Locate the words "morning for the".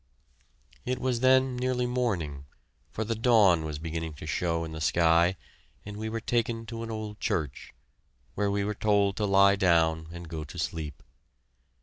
1.85-3.13